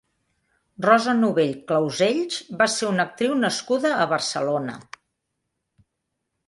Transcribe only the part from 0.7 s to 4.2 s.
Rosa Novell Clausells va ser una actriu nascuda a